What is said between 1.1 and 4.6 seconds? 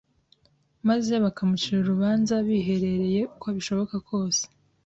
bakamucira urubanza biherereye uko bishoboka kose